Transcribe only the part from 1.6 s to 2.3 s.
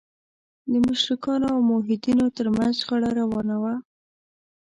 موحدینو